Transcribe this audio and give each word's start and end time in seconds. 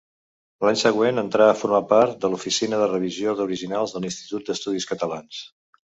L'any 0.67 0.79
següent 0.83 1.21
entrà 1.23 1.49
a 1.51 1.57
formar 1.59 1.83
part 1.93 2.17
de 2.25 2.33
l'oficina 2.33 2.81
de 2.85 2.89
revisió 2.95 3.39
d'originals 3.43 3.97
de 3.99 4.05
l'Institut 4.07 4.51
d'Estudis 4.51 4.93
Catalans. 4.95 5.49